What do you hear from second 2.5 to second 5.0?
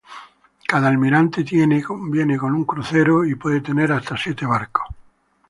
un crucero y puede tener hasta siete barcos.